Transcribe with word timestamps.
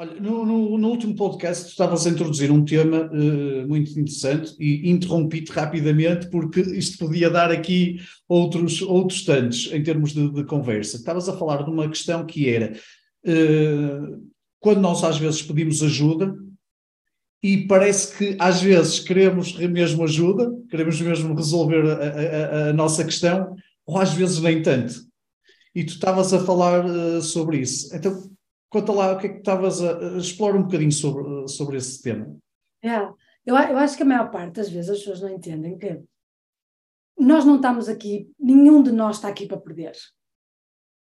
Olha, 0.00 0.14
no, 0.20 0.46
no, 0.46 0.78
no, 0.78 0.88
último 0.90 1.16
podcast 1.16 1.70
estavas 1.70 2.06
a 2.06 2.10
introduzir 2.10 2.52
um 2.52 2.64
tema 2.64 3.10
uh, 3.10 3.66
muito 3.66 3.90
interessante 3.90 4.54
e 4.56 4.88
interrompi-te 4.88 5.50
rapidamente 5.50 6.28
porque 6.28 6.60
isto 6.60 7.04
podia 7.04 7.28
dar 7.28 7.50
aqui 7.50 7.98
outros, 8.28 8.80
outros 8.80 9.24
tantos 9.24 9.68
em 9.72 9.82
termos 9.82 10.12
de, 10.12 10.30
de 10.30 10.44
conversa. 10.44 10.98
Estavas 10.98 11.28
a 11.28 11.36
falar 11.36 11.64
de 11.64 11.70
uma 11.70 11.88
questão 11.88 12.24
que 12.24 12.48
era 12.48 12.74
uh, 13.26 14.30
quando 14.60 14.80
nós 14.80 15.02
às 15.02 15.18
vezes 15.18 15.42
pedimos 15.42 15.82
ajuda 15.82 16.32
e 17.42 17.66
parece 17.66 18.16
que 18.16 18.36
às 18.38 18.62
vezes 18.62 19.00
queremos 19.00 19.58
mesmo 19.58 20.04
ajuda, 20.04 20.48
queremos 20.70 21.00
mesmo 21.00 21.34
resolver 21.34 21.84
a, 21.84 22.66
a, 22.66 22.68
a 22.68 22.72
nossa 22.72 23.04
questão, 23.04 23.56
ou 23.84 23.98
às 23.98 24.14
vezes 24.14 24.38
nem 24.40 24.62
tanto. 24.62 24.94
E 25.74 25.82
tu 25.82 25.94
estavas 25.94 26.32
a 26.32 26.38
falar 26.38 26.86
uh, 26.86 27.20
sobre 27.20 27.58
isso. 27.58 27.92
Então, 27.92 28.37
Conta 28.70 28.92
lá 28.92 29.12
o 29.12 29.18
que 29.18 29.26
é 29.26 29.30
que 29.30 29.38
estavas 29.38 29.82
a. 29.82 30.18
Explora 30.18 30.56
um 30.56 30.62
bocadinho 30.62 30.92
sobre, 30.92 31.48
sobre 31.48 31.76
esse 31.76 32.02
tema. 32.02 32.36
É, 32.82 32.98
eu, 33.46 33.56
eu 33.56 33.78
acho 33.78 33.96
que 33.96 34.02
a 34.02 34.06
maior 34.06 34.30
parte 34.30 34.54
das 34.54 34.68
vezes 34.68 34.90
as 34.90 34.98
pessoas 34.98 35.20
não 35.20 35.30
entendem 35.30 35.78
que 35.78 36.00
nós 37.18 37.44
não 37.44 37.56
estamos 37.56 37.88
aqui, 37.88 38.30
nenhum 38.38 38.82
de 38.82 38.92
nós 38.92 39.16
está 39.16 39.28
aqui 39.28 39.46
para 39.46 39.56
perder. 39.56 39.92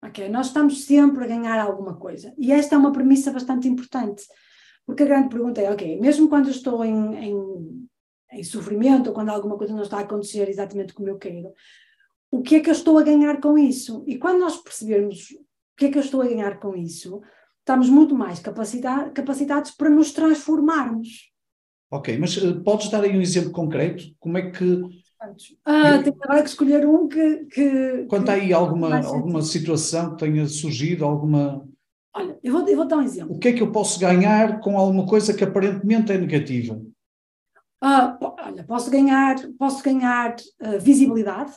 Ok? 0.04 0.30
Nós 0.30 0.48
estamos 0.48 0.86
sempre 0.86 1.24
a 1.24 1.28
ganhar 1.28 1.60
alguma 1.60 1.96
coisa. 1.98 2.34
E 2.38 2.52
esta 2.52 2.76
é 2.76 2.78
uma 2.78 2.92
premissa 2.92 3.32
bastante 3.32 3.68
importante. 3.68 4.24
Porque 4.86 5.04
a 5.04 5.08
grande 5.08 5.30
pergunta 5.30 5.60
é: 5.60 5.72
ok, 5.72 6.00
mesmo 6.00 6.30
quando 6.30 6.46
eu 6.46 6.52
estou 6.52 6.86
em, 6.86 7.16
em, 7.16 7.88
em 8.34 8.44
sofrimento 8.44 9.08
ou 9.08 9.14
quando 9.14 9.30
alguma 9.30 9.58
coisa 9.58 9.74
não 9.74 9.82
está 9.82 9.98
a 9.98 10.02
acontecer 10.02 10.48
exatamente 10.48 10.94
como 10.94 11.10
eu 11.10 11.18
quero, 11.18 11.52
o 12.32 12.42
que 12.42 12.56
é 12.56 12.60
que 12.60 12.70
eu 12.70 12.74
estou 12.74 12.98
a 13.00 13.04
ganhar 13.04 13.42
com 13.42 13.58
isso? 13.58 14.04
E 14.08 14.18
quando 14.18 14.40
nós 14.40 14.58
percebermos 14.58 15.32
o 15.32 15.78
que 15.78 15.86
é 15.86 15.92
que 15.92 15.98
eu 15.98 16.04
estou 16.04 16.22
a 16.22 16.28
ganhar 16.28 16.60
com 16.60 16.76
isso, 16.76 17.22
estamos 17.66 17.90
muito 17.90 18.14
mais 18.14 18.40
capacitados 18.40 19.72
para 19.72 19.90
nos 19.90 20.12
transformarmos. 20.12 21.32
Ok, 21.92 22.16
mas 22.20 22.38
uh, 22.38 22.62
podes 22.64 22.90
dar 22.90 23.04
aí 23.04 23.18
um 23.18 23.22
exemplo 23.22 23.52
concreto? 23.52 24.04
Como 24.20 24.38
é 24.38 24.52
que. 24.52 24.82
Ah, 25.66 25.98
tenho 26.04 26.16
agora 26.22 26.44
que 26.44 26.50
escolher 26.50 26.86
um 26.86 27.08
que. 27.08 27.46
que 27.46 28.06
Quanto 28.08 28.30
aí 28.30 28.54
alguma, 28.54 29.04
alguma 29.04 29.42
situação 29.42 30.12
que 30.12 30.26
tenha 30.26 30.48
surgido, 30.48 31.06
alguma. 31.06 31.68
Olha, 32.14 32.38
eu 32.44 32.54
vou, 32.54 32.68
eu 32.68 32.78
vou 32.78 32.88
dar 32.88 32.98
um 32.98 33.02
exemplo. 33.02 33.36
O 33.36 33.40
que 33.40 33.48
é 33.48 33.54
que 33.54 33.62
eu 33.62 33.72
posso 33.72 34.00
ganhar 34.00 34.60
com 34.60 34.78
alguma 34.78 35.08
coisa 35.08 35.34
que 35.34 35.44
aparentemente 35.44 36.12
é 36.12 36.18
negativa? 36.18 36.80
Ah, 37.82 38.18
olha, 38.22 38.64
posso 38.64 38.92
ganhar, 38.92 39.36
posso 39.58 39.84
ganhar 39.84 40.36
uh, 40.62 40.80
visibilidade, 40.80 41.54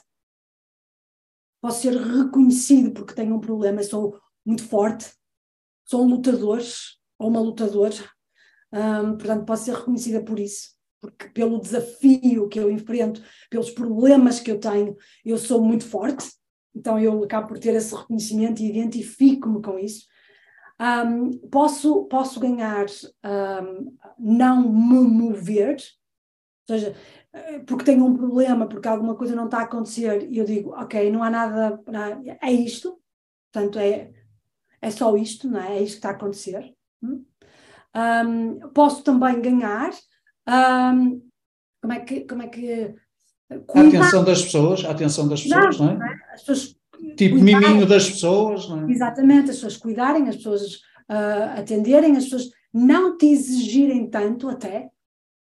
posso 1.60 1.82
ser 1.82 1.94
reconhecido 1.94 2.92
porque 2.92 3.14
tenho 3.14 3.34
um 3.34 3.40
problema, 3.40 3.82
sou 3.82 4.18
muito 4.44 4.64
forte, 4.64 5.17
sou 5.88 6.04
um 6.04 6.08
lutador 6.08 6.60
ou 7.18 7.28
uma 7.28 7.40
lutadora, 7.40 7.94
um, 8.72 9.16
portanto 9.16 9.46
posso 9.46 9.64
ser 9.64 9.74
reconhecida 9.74 10.22
por 10.22 10.38
isso, 10.38 10.74
porque 11.00 11.28
pelo 11.30 11.60
desafio 11.60 12.46
que 12.48 12.60
eu 12.60 12.70
enfrento, 12.70 13.22
pelos 13.48 13.70
problemas 13.70 14.38
que 14.38 14.50
eu 14.50 14.60
tenho, 14.60 14.94
eu 15.24 15.38
sou 15.38 15.64
muito 15.64 15.84
forte, 15.84 16.30
então 16.76 16.98
eu 16.98 17.24
acabo 17.24 17.48
por 17.48 17.58
ter 17.58 17.74
esse 17.74 17.94
reconhecimento 17.94 18.60
e 18.60 18.68
identifico-me 18.68 19.62
com 19.62 19.78
isso. 19.78 20.06
Um, 20.80 21.30
posso, 21.48 22.04
posso 22.04 22.38
ganhar 22.38 22.86
um, 23.24 23.96
não 24.18 24.70
me 24.70 25.08
mover, 25.08 25.76
ou 26.68 26.76
seja, 26.76 26.94
porque 27.66 27.84
tenho 27.84 28.04
um 28.04 28.14
problema, 28.14 28.68
porque 28.68 28.86
alguma 28.86 29.16
coisa 29.16 29.34
não 29.34 29.46
está 29.46 29.60
a 29.60 29.62
acontecer, 29.62 30.30
e 30.30 30.36
eu 30.36 30.44
digo, 30.44 30.70
ok, 30.74 31.10
não 31.10 31.22
há 31.22 31.30
nada, 31.30 31.82
é 32.42 32.52
isto, 32.52 33.00
portanto 33.50 33.78
é 33.78 34.12
é 34.80 34.90
só 34.90 35.16
isto, 35.16 35.48
não 35.48 35.60
é? 35.60 35.78
É 35.78 35.82
isto 35.82 35.94
que 35.94 35.98
está 35.98 36.10
a 36.10 36.12
acontecer. 36.12 36.74
Um, 37.94 38.58
posso 38.70 39.02
também 39.02 39.40
ganhar. 39.40 39.90
Um, 40.48 41.22
como 41.80 41.92
é 41.92 42.00
que. 42.00 42.20
Como 42.22 42.42
é 42.42 42.48
que 42.48 42.94
a 43.50 43.80
atenção 43.80 44.24
das 44.24 44.42
pessoas, 44.42 44.84
a 44.84 44.90
atenção 44.90 45.26
das 45.26 45.42
pessoas, 45.42 45.78
não, 45.78 45.94
não 45.94 46.04
é? 46.04 46.14
As 46.34 46.40
pessoas 46.40 46.76
tipo 47.16 47.38
cuidarem. 47.38 47.68
miminho 47.68 47.86
das 47.86 48.10
pessoas, 48.10 48.68
não 48.68 48.86
é? 48.86 48.92
Exatamente, 48.92 49.50
as 49.50 49.56
pessoas 49.56 49.76
cuidarem, 49.76 50.28
as 50.28 50.36
pessoas 50.36 50.74
uh, 50.74 51.58
atenderem, 51.58 52.16
as 52.16 52.24
pessoas 52.24 52.50
não 52.72 53.16
te 53.16 53.26
exigirem 53.26 54.08
tanto 54.08 54.48
até, 54.48 54.90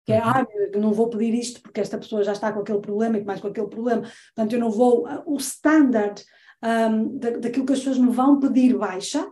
que 0.05 0.13
é, 0.13 0.19
ah, 0.19 0.47
não 0.77 0.93
vou 0.93 1.09
pedir 1.09 1.33
isto 1.33 1.61
porque 1.61 1.81
esta 1.81 1.97
pessoa 1.97 2.23
já 2.23 2.31
está 2.31 2.51
com 2.51 2.61
aquele 2.61 2.79
problema 2.79 3.17
e 3.17 3.23
mais 3.23 3.41
com 3.41 3.47
aquele 3.47 3.67
problema, 3.67 4.01
portanto 4.01 4.53
eu 4.53 4.59
não 4.59 4.71
vou, 4.71 5.05
o 5.25 5.37
standard 5.37 6.23
um, 6.63 7.17
da, 7.17 7.31
daquilo 7.31 7.65
que 7.65 7.73
as 7.73 7.79
pessoas 7.79 7.97
me 7.97 8.11
vão 8.11 8.39
pedir 8.39 8.77
baixa. 8.77 9.25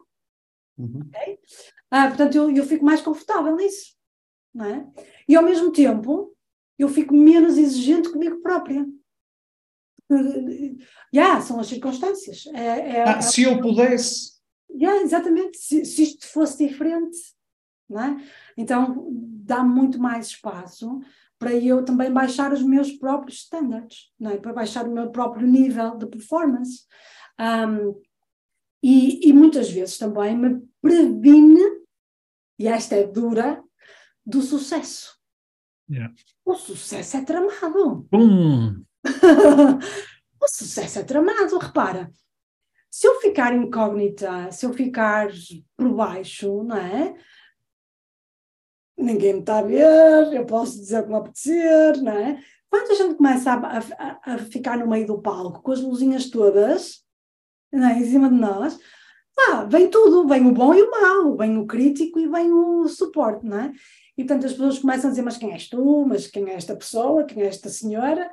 Uhum. 0.77 1.01
Okay? 1.07 1.39
Ah, 1.89 2.07
portanto, 2.07 2.35
eu, 2.35 2.51
eu 2.51 2.65
fico 2.65 2.85
mais 2.85 3.01
confortável 3.01 3.55
nisso. 3.55 3.95
Não 4.53 4.65
é? 4.65 4.87
E 5.27 5.35
ao 5.35 5.43
mesmo 5.43 5.71
tempo, 5.71 6.35
eu 6.77 6.89
fico 6.89 7.13
menos 7.13 7.57
exigente 7.57 8.09
comigo 8.09 8.41
própria. 8.41 8.85
Já, 10.09 10.21
yeah, 11.13 11.41
são 11.41 11.59
as 11.59 11.67
circunstâncias. 11.67 12.45
É, 12.53 12.65
é, 12.65 13.03
ah, 13.03 13.17
é, 13.17 13.21
se 13.21 13.43
eu 13.43 13.59
pudesse. 13.59 14.37
Yeah, 14.69 15.01
exatamente, 15.01 15.57
se, 15.57 15.85
se, 15.85 16.03
isto 16.03 16.27
fosse 16.27 16.65
diferente. 16.67 17.17
É? 17.89 18.23
Então, 18.57 19.07
dá 19.11 19.63
muito 19.63 19.97
mais 19.97 20.27
espaço 20.27 20.99
para 21.39 21.53
eu 21.53 21.83
também 21.85 22.11
baixar 22.11 22.51
os 22.51 22.63
meus 22.63 22.91
próprios 22.91 23.39
standards, 23.39 24.11
não 24.19 24.31
é? 24.31 24.37
para 24.37 24.53
baixar 24.53 24.87
o 24.87 24.93
meu 24.93 25.11
próprio 25.11 25.47
nível 25.47 25.97
de 25.97 26.07
performance. 26.07 26.85
Um, 27.39 27.99
e, 28.81 29.29
e, 29.29 29.33
muitas 29.33 29.69
vezes 29.69 29.97
também 29.97 30.37
me 30.37 30.61
previne, 30.81 31.61
e 32.59 32.67
esta 32.67 32.95
é 32.95 33.05
dura, 33.05 33.63
do 34.25 34.41
sucesso. 34.41 35.17
Yeah. 35.89 36.13
O 36.45 36.55
sucesso 36.55 37.17
é 37.17 37.23
tramado. 37.23 38.07
o 40.41 40.47
sucesso 40.47 40.99
é 40.99 41.03
tramado, 41.03 41.57
repara. 41.57 42.11
Se 42.89 43.07
eu 43.07 43.19
ficar 43.19 43.55
incógnita, 43.55 44.51
se 44.51 44.65
eu 44.65 44.73
ficar 44.73 45.29
por 45.75 45.93
baixo, 45.93 46.63
não 46.63 46.77
é? 46.77 47.15
Ninguém 48.97 49.33
me 49.33 49.39
está 49.39 49.59
a 49.59 49.61
ver, 49.61 50.33
eu 50.33 50.45
posso 50.45 50.77
dizer 50.79 50.99
o 50.99 51.03
que 51.03 51.09
me 51.09 51.15
apetecer, 51.15 52.01
não 52.01 52.11
é? 52.11 52.41
Quando 52.69 52.91
a 52.91 52.95
gente 52.95 53.15
começa 53.15 53.51
a, 53.51 53.77
a, 53.77 54.33
a 54.33 54.37
ficar 54.39 54.77
no 54.77 54.87
meio 54.87 55.05
do 55.05 55.21
palco 55.21 55.61
com 55.61 55.71
as 55.71 55.81
luzinhas 55.81 56.29
todas, 56.29 57.03
não 57.71 57.87
é? 57.87 57.99
em 57.99 58.05
cima 58.05 58.27
de 58.29 58.35
nós, 58.35 58.77
ah, 59.39 59.65
vem 59.65 59.89
tudo, 59.89 60.27
vem 60.27 60.45
o 60.47 60.51
bom 60.51 60.73
e 60.73 60.81
o 60.81 60.89
mau, 60.89 61.37
vem 61.37 61.57
o 61.57 61.67
crítico 61.67 62.19
e 62.19 62.27
vem 62.27 62.51
o 62.51 62.87
suporte, 62.87 63.45
não 63.45 63.59
é? 63.59 63.71
E 64.17 64.23
portanto 64.23 64.47
as 64.47 64.53
pessoas 64.53 64.79
começam 64.79 65.07
a 65.07 65.11
dizer, 65.11 65.21
mas 65.21 65.37
quem 65.37 65.53
és 65.53 65.69
tu? 65.69 66.05
Mas 66.07 66.25
quem 66.25 66.49
é 66.49 66.53
esta 66.53 66.75
pessoa? 66.75 67.23
Quem 67.23 67.43
é 67.43 67.45
esta 67.45 67.69
senhora? 67.69 68.29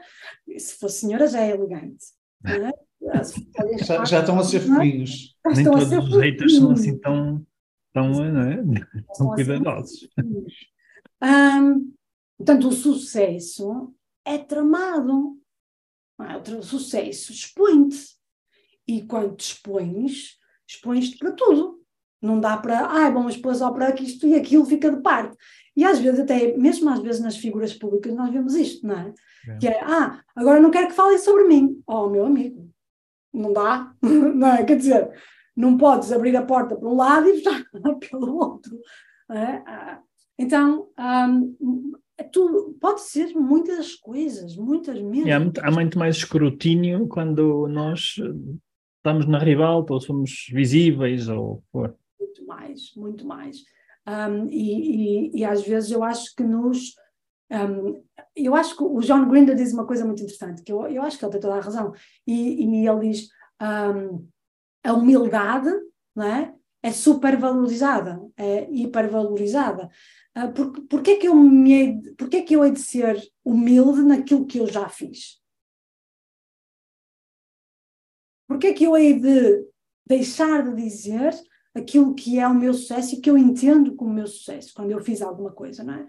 E 0.49 0.59
se 0.59 0.79
fosse 0.79 1.01
senhora 1.01 1.27
já 1.27 1.41
é 1.41 1.51
elegante. 1.51 2.07
É? 2.47 2.73
Já, 3.85 4.03
já, 4.03 4.21
estão 4.21 4.39
a 4.39 4.45
ser 4.45 4.61
fofinhos. 4.61 5.37
Nem 5.47 5.63
todos 5.63 5.93
os 5.93 6.17
haters 6.17 6.57
são 6.57 6.71
assim 6.71 6.97
tão, 6.97 7.45
tão, 7.95 8.11
não 8.11 8.43
é? 8.43 8.63
São 9.15 9.29
cuidadosos. 9.29 10.09
Um, 11.23 11.95
portanto, 12.37 12.69
o 12.69 12.73
sucesso 12.73 13.95
é 14.27 14.37
tramado. 14.37 15.39
É? 16.21 16.37
O 16.37 16.63
sucesso 16.63 17.33
expõe-te. 17.33 18.15
E 18.87 19.01
quando 19.07 19.35
te 19.37 19.53
expões, 19.53 20.37
expões-te 20.69 21.17
para 21.17 21.33
tudo. 21.33 21.83
Não 22.21 22.39
dá 22.39 22.59
para, 22.59 22.87
ai, 22.89 23.07
ah, 23.07 23.11
bom, 23.11 23.27
depois 23.27 23.57
só 23.57 23.71
para 23.71 23.95
isto 23.95 24.27
e 24.27 24.35
aquilo 24.35 24.67
fica 24.67 24.91
de 24.91 25.01
parte. 25.01 25.35
E 25.75 25.83
às 25.83 25.99
vezes, 25.99 26.21
até 26.21 26.55
mesmo 26.59 26.91
às 26.91 27.01
vezes 27.01 27.23
nas 27.23 27.39
figuras 27.39 27.73
públicas, 27.73 28.15
nós 28.15 28.31
vemos 28.31 28.55
isto, 28.55 28.87
não 28.87 28.99
é? 28.99 29.15
é. 29.49 29.57
Que 29.57 29.69
é, 29.69 29.81
ah, 29.83 30.23
agora 30.37 30.61
não 30.61 30.71
quero 30.71 30.89
que 30.89 30.95
falem 30.95 31.19
sobre 31.19 31.45
mim. 31.45 31.83
Oh, 31.87 32.11
meu 32.11 32.27
amigo, 32.27 32.71
não 33.33 33.51
dá, 33.51 33.95
não 34.03 34.49
é? 34.49 34.65
Quer 34.65 34.77
dizer, 34.77 35.11
não 35.57 35.77
podes 35.77 36.13
abrir 36.13 36.37
a 36.37 36.45
porta 36.45 36.77
para 36.77 36.89
um 36.89 36.97
lado 36.97 37.29
e 37.29 37.37
fechar 37.37 37.65
pelo 38.11 38.37
outro. 38.37 38.79
É? 39.31 39.63
Ah, 39.67 40.01
então, 40.39 40.89
um, 40.99 41.93
é 42.19 42.25
tudo, 42.25 42.77
pode 42.81 43.03
ser 43.03 43.35
muitas 43.35 43.95
coisas, 43.95 44.57
muitas 44.57 45.01
mesmo. 45.01 45.33
há, 45.33 45.41
muito, 45.41 45.61
há 45.65 45.71
muito 45.71 45.99
mais 45.99 46.17
escrutínio 46.17 47.09
quando 47.09 47.67
nós 47.69 48.17
estamos 48.97 49.27
na 49.27 49.39
ribalta 49.39 49.93
ou 49.93 50.01
somos 50.01 50.47
visíveis 50.51 51.29
ou 51.29 51.63
for. 51.71 51.97
Muito 52.19 52.47
mais, 52.47 52.95
muito 52.97 53.27
mais. 53.27 53.59
Um, 54.07 54.47
e, 54.49 55.31
e, 55.31 55.41
e, 55.41 55.45
às 55.45 55.67
vezes 55.67 55.91
eu 55.91 56.05
acho 56.05 56.35
que 56.37 56.43
nos 56.43 56.95
um, 57.51 58.03
eu 58.35 58.55
acho 58.55 58.77
que 58.77 58.83
o 58.83 59.01
John 59.01 59.29
Grinder 59.29 59.55
diz 59.55 59.73
uma 59.73 59.87
coisa 59.87 60.05
muito 60.05 60.23
interessante, 60.23 60.63
que 60.63 60.73
eu, 60.73 60.87
eu 60.87 61.03
acho 61.03 61.19
que 61.19 61.25
ele 61.25 61.33
tem 61.33 61.41
toda 61.41 61.55
a 61.55 61.61
razão, 61.61 61.93
e, 62.27 62.65
e 62.65 62.87
ele 62.87 63.11
diz 63.11 63.29
um, 63.63 64.27
a 64.85 64.93
humildade 64.93 65.71
não 66.15 66.27
é? 66.27 66.55
é 66.83 66.93
supervalorizada, 66.93 68.21
é 68.37 68.71
hipervalorizada. 68.71 69.91
Uh, 70.37 70.53
por, 70.53 70.87
porque, 70.87 71.13
é 71.13 71.17
que 71.17 71.29
eu 71.29 71.35
me 71.35 72.03
porque 72.17 72.37
é 72.37 72.43
que 72.43 72.55
eu 72.55 72.65
hei 72.65 72.73
de 72.73 72.81
ser 72.81 73.21
humilde 73.45 74.03
naquilo 74.03 74.47
que 74.47 74.59
eu 74.59 74.67
já 74.67 74.89
fiz? 74.89 75.41
Porque 78.47 78.67
é 78.69 78.75
que 78.75 78.85
eu 78.85 78.97
hei 78.97 79.19
de 79.19 79.67
deixar 80.07 80.63
de 80.63 80.75
dizer 80.75 81.35
aquilo 81.75 82.15
que 82.15 82.39
é 82.39 82.47
o 82.47 82.55
meu 82.55 82.75
sucesso 82.75 83.15
e 83.15 83.21
que 83.21 83.31
eu 83.31 83.39
entendo 83.39 83.97
como 83.97 84.13
meu 84.13 84.27
sucesso 84.27 84.73
quando 84.75 84.91
eu 84.91 85.03
fiz 85.03 85.23
alguma 85.23 85.51
coisa, 85.51 85.83
não 85.83 85.95
é? 85.95 86.07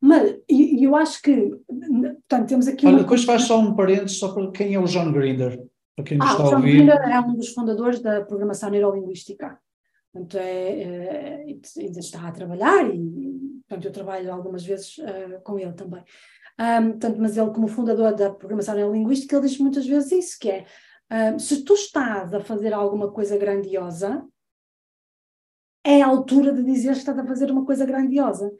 Mas 0.00 0.38
e, 0.48 0.82
eu 0.82 0.96
acho 0.96 1.20
que, 1.20 1.50
portanto, 1.66 2.48
temos 2.48 2.68
aqui. 2.68 2.86
Olha, 2.86 2.98
depois 2.98 3.24
faz 3.24 3.42
só 3.42 3.58
um 3.58 3.74
parênteses 3.74 4.18
só 4.18 4.32
para 4.32 4.50
quem 4.50 4.74
é 4.74 4.78
o 4.78 4.86
John 4.86 5.12
Grinder, 5.12 5.62
para 5.96 6.04
quem 6.04 6.18
nos 6.18 6.28
ah, 6.28 6.32
está 6.32 6.44
o 6.44 6.50
John 6.50 6.56
ouvir. 6.56 6.76
Grinder 6.76 6.96
é 6.96 7.20
um 7.20 7.34
dos 7.34 7.48
fundadores 7.48 8.00
da 8.00 8.24
programação 8.24 8.70
neurolinguística. 8.70 9.58
Portanto, 10.12 10.36
é, 10.38 10.82
é, 10.82 11.44
ainda 11.78 12.00
está 12.00 12.26
a 12.26 12.32
trabalhar 12.32 12.84
e, 12.92 13.62
portanto, 13.68 13.84
eu 13.84 13.92
trabalho 13.92 14.32
algumas 14.32 14.64
vezes 14.64 14.98
uh, 14.98 15.40
com 15.44 15.58
ele 15.58 15.72
também. 15.72 16.02
Um, 16.58 16.90
portanto, 16.90 17.16
mas 17.20 17.36
ele, 17.36 17.50
como 17.50 17.68
fundador 17.68 18.14
da 18.14 18.30
programação 18.30 18.74
neurolinguística, 18.74 19.36
ele 19.36 19.46
diz 19.46 19.58
muitas 19.58 19.86
vezes 19.86 20.12
isso, 20.12 20.38
que 20.38 20.50
é, 20.50 20.66
um, 21.32 21.38
se 21.38 21.64
tu 21.64 21.74
estás 21.74 22.34
a 22.34 22.40
fazer 22.40 22.74
alguma 22.74 23.10
coisa 23.10 23.36
grandiosa, 23.38 24.26
é 25.84 26.02
a 26.02 26.06
altura 26.06 26.52
de 26.52 26.62
dizer 26.62 26.92
que 26.92 26.98
estás 26.98 27.18
a 27.18 27.24
fazer 27.24 27.50
uma 27.50 27.64
coisa 27.64 27.86
grandiosa. 27.86 28.52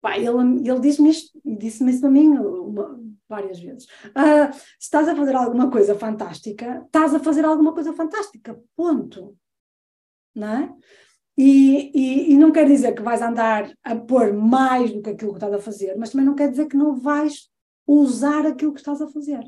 Pá, 0.00 0.16
ele, 0.18 0.68
ele 0.68 0.80
disse-me 0.80 1.10
isto, 1.10 1.40
e 1.44 1.56
disse-me 1.56 1.90
isso 1.90 2.06
a 2.06 2.10
mim 2.10 2.28
uma, 2.28 3.00
várias 3.28 3.60
vezes. 3.60 3.84
Uh, 4.06 4.52
se 4.52 4.66
estás 4.80 5.08
a 5.08 5.14
fazer 5.14 5.34
alguma 5.34 5.70
coisa 5.70 5.94
fantástica, 5.94 6.82
estás 6.86 7.14
a 7.14 7.20
fazer 7.20 7.44
alguma 7.44 7.72
coisa 7.72 7.92
fantástica, 7.92 8.58
ponto. 8.76 9.36
Não 10.34 10.48
é? 10.48 10.74
E, 11.36 11.92
e, 11.94 12.32
e, 12.32 12.36
não 12.36 12.50
quer 12.50 12.66
dizer 12.66 12.94
que 12.94 13.02
vais 13.02 13.22
andar 13.22 13.72
a 13.84 13.94
pôr 13.94 14.32
mais 14.32 14.92
do 14.92 15.00
que 15.00 15.10
aquilo 15.10 15.30
que 15.30 15.36
estás 15.36 15.52
a 15.52 15.60
fazer, 15.60 15.96
mas 15.96 16.10
também 16.10 16.26
não 16.26 16.34
quer 16.34 16.50
dizer 16.50 16.66
que 16.66 16.76
não 16.76 16.96
vais 16.96 17.48
usar 17.86 18.44
aquilo 18.44 18.72
que 18.72 18.80
estás 18.80 19.00
a 19.00 19.08
fazer. 19.08 19.40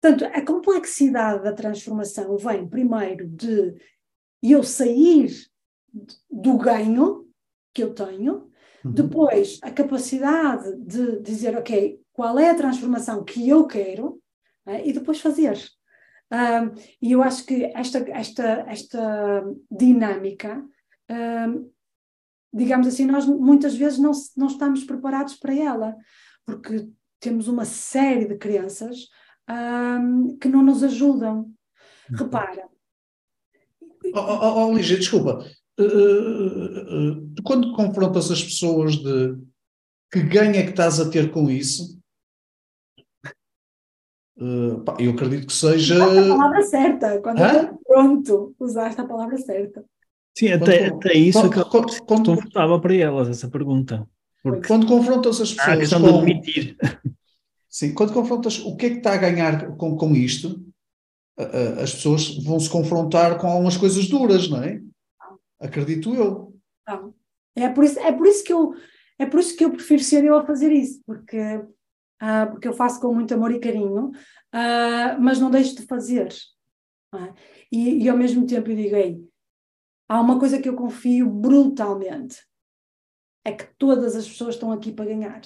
Portanto, 0.00 0.24
a 0.24 0.44
complexidade 0.44 1.42
da 1.42 1.52
transformação 1.52 2.36
vem 2.36 2.68
primeiro 2.68 3.28
de 3.28 3.74
eu 4.42 4.62
sair 4.62 5.30
do 6.30 6.56
ganho 6.56 7.28
que 7.72 7.82
eu 7.82 7.94
tenho, 7.94 8.50
uhum. 8.84 8.92
depois 8.92 9.58
a 9.62 9.70
capacidade 9.70 10.76
de 10.78 11.20
dizer, 11.20 11.56
ok, 11.56 12.01
qual 12.22 12.38
é 12.38 12.50
a 12.50 12.54
transformação 12.54 13.24
que 13.24 13.48
eu 13.48 13.66
quero, 13.66 14.22
né, 14.64 14.86
e 14.86 14.92
depois 14.92 15.20
fazer. 15.20 15.58
Um, 16.30 16.72
e 17.02 17.10
eu 17.10 17.20
acho 17.20 17.44
que 17.44 17.64
esta, 17.74 17.98
esta, 18.10 18.64
esta 18.68 19.44
dinâmica, 19.68 20.64
um, 21.10 21.68
digamos 22.54 22.86
assim, 22.86 23.06
nós 23.06 23.26
muitas 23.26 23.74
vezes 23.74 23.98
não, 23.98 24.12
não 24.36 24.46
estamos 24.46 24.84
preparados 24.84 25.34
para 25.34 25.52
ela, 25.52 25.96
porque 26.46 26.88
temos 27.18 27.48
uma 27.48 27.64
série 27.64 28.26
de 28.26 28.36
crenças 28.36 29.08
um, 29.50 30.38
que 30.38 30.46
não 30.46 30.62
nos 30.62 30.84
ajudam. 30.84 31.38
Uhum. 32.08 32.16
Repara. 32.18 32.68
Oh, 34.14 34.20
oh, 34.20 34.66
oh 34.68 34.74
Lígia, 34.76 34.96
desculpa. 34.96 35.44
Uh, 35.76 35.82
uh, 35.82 37.10
uh, 37.10 37.34
quando 37.42 37.74
confrontas 37.74 38.30
as 38.30 38.44
pessoas 38.44 38.94
de 38.94 39.36
que 40.12 40.22
ganho 40.22 40.54
é 40.54 40.62
que 40.62 40.70
estás 40.70 41.00
a 41.00 41.10
ter 41.10 41.32
com 41.32 41.50
isso, 41.50 42.00
Uh, 44.36 44.80
pá, 44.80 44.96
eu 44.98 45.12
acredito 45.12 45.46
que 45.46 45.52
seja. 45.52 45.94
Usaste 45.94 46.18
a 46.18 46.36
palavra 46.36 46.62
certa, 46.62 47.20
quando 47.20 47.40
eu 47.40 47.80
pronto, 47.86 48.54
usaste 48.58 49.00
a 49.00 49.04
palavra 49.04 49.38
certa. 49.38 49.84
Sim, 50.36 50.52
até, 50.52 50.88
quando, 50.88 50.96
até 50.96 51.14
isso 51.14 51.38
quando, 51.38 51.86
que 51.86 52.00
quando, 52.02 52.24
confortável 52.24 52.80
para 52.80 52.94
elas, 52.94 53.28
essa 53.28 53.48
pergunta. 53.48 54.08
Porque 54.42 54.66
quando 54.66 54.86
confrontas 54.86 55.40
as 55.40 55.52
pessoas. 55.52 55.68
Ah, 55.68 55.72
a 55.72 55.76
questão 55.76 56.00
com, 56.00 56.06
de 56.08 56.18
admitir. 56.18 56.76
Sim, 57.68 57.94
quando 57.94 58.12
confrontas 58.12 58.58
o 58.60 58.76
que 58.76 58.86
é 58.86 58.90
que 58.90 58.96
está 58.96 59.14
a 59.14 59.18
ganhar 59.18 59.76
com, 59.76 59.96
com 59.96 60.14
isto, 60.14 60.62
as 61.80 61.94
pessoas 61.94 62.36
vão 62.44 62.58
se 62.58 62.68
confrontar 62.68 63.38
com 63.38 63.46
algumas 63.46 63.76
coisas 63.76 64.08
duras, 64.08 64.48
não 64.48 64.62
é? 64.62 64.80
Acredito 65.60 66.14
eu. 66.14 66.54
Não. 66.86 67.14
É 67.54 67.68
por 67.68 67.84
isso, 67.84 67.98
é 68.00 68.12
por 68.12 68.26
isso 68.26 68.42
que 68.44 68.52
eu 68.52 68.74
é 69.18 69.26
por 69.26 69.38
isso 69.38 69.56
que 69.56 69.64
eu 69.64 69.70
prefiro 69.70 70.02
ser 70.02 70.24
eu 70.24 70.36
a 70.36 70.44
fazer 70.44 70.72
isso, 70.72 71.00
porque 71.06 71.38
uh, 72.22 72.50
porque 72.50 72.68
eu 72.68 72.72
faço 72.72 73.00
com 73.00 73.12
muito 73.12 73.34
amor 73.34 73.52
e 73.52 73.60
carinho, 73.60 74.10
uh, 74.10 75.20
mas 75.20 75.40
não 75.40 75.50
deixo 75.50 75.76
de 75.76 75.86
fazer. 75.86 76.32
É? 77.14 77.34
E, 77.70 78.04
e, 78.04 78.08
ao 78.08 78.16
mesmo 78.16 78.46
tempo 78.46 78.70
eu 78.70 78.76
digo, 78.76 78.96
Ei, 78.96 79.22
há 80.08 80.20
uma 80.20 80.38
coisa 80.38 80.60
que 80.60 80.68
eu 80.68 80.76
confio 80.76 81.28
brutalmente, 81.28 82.36
é 83.44 83.52
que 83.52 83.66
todas 83.76 84.16
as 84.16 84.26
pessoas 84.26 84.54
estão 84.54 84.72
aqui 84.72 84.92
para 84.92 85.06
ganhar. 85.06 85.42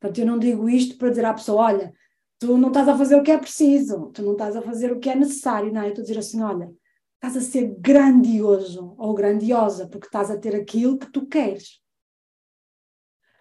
Portanto, 0.00 0.18
eu 0.18 0.26
não 0.26 0.38
digo 0.38 0.68
isto 0.68 0.96
para 0.96 1.10
dizer 1.10 1.24
à 1.24 1.34
pessoa, 1.34 1.64
olha, 1.64 1.92
tu 2.38 2.56
não 2.56 2.68
estás 2.68 2.88
a 2.88 2.96
fazer 2.96 3.16
o 3.16 3.22
que 3.22 3.30
é 3.30 3.38
preciso, 3.38 4.10
tu 4.12 4.22
não 4.22 4.32
estás 4.32 4.56
a 4.56 4.62
fazer 4.62 4.92
o 4.92 5.00
que 5.00 5.10
é 5.10 5.14
necessário, 5.14 5.72
não, 5.72 5.82
eu 5.82 5.88
estou 5.88 6.02
a 6.02 6.06
dizer 6.06 6.18
assim, 6.18 6.42
olha, 6.42 6.72
estás 7.16 7.36
a 7.36 7.40
ser 7.40 7.74
grandioso 7.78 8.94
ou 8.98 9.14
grandiosa 9.14 9.88
porque 9.88 10.06
estás 10.06 10.30
a 10.30 10.38
ter 10.38 10.54
aquilo 10.54 10.98
que 10.98 11.10
tu 11.10 11.26
queres. 11.26 11.82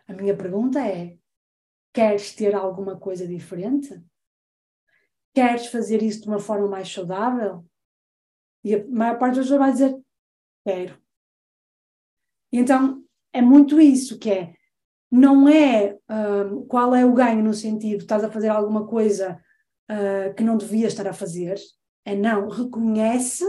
A 0.07 0.13
minha 0.13 0.36
pergunta 0.36 0.80
é: 0.80 1.18
Queres 1.94 2.34
ter 2.34 2.56
alguma 2.56 2.98
coisa 2.98 3.28
diferente? 3.28 4.04
Queres 5.34 5.68
fazer 5.68 6.01
isso 6.01 6.22
de 6.22 6.28
uma 6.28 6.40
forma 6.40 6.68
mais 6.68 6.92
saudável? 6.92 7.66
E 8.63 8.75
a 8.75 8.88
maior 8.88 9.19
parte 9.19 9.36
das 9.36 9.45
pessoas 9.45 9.60
vai 9.60 9.72
dizer: 9.72 10.01
Quero. 10.66 10.98
Então, 12.51 13.04
é 13.31 13.42
muito 13.42 13.80
isso 13.80 14.18
que 14.18 14.31
é. 14.31 14.56
Não 15.12 15.48
é 15.48 15.98
um, 16.10 16.66
qual 16.66 16.95
é 16.95 17.06
o 17.06 17.13
ganho 17.13 17.44
no 17.44 17.54
sentido 17.54 18.01
estás 18.01 18.24
a 18.24 18.31
fazer 18.31 18.50
alguma 18.50 18.88
coisa 18.88 19.39
uh, 19.92 20.34
que 20.36 20.44
não 20.44 20.57
devias 20.57 20.94
estar 20.94 21.07
a 21.07 21.13
fazer. 21.13 21.60
É 22.06 22.16
não, 22.16 22.48
reconhece 22.48 23.46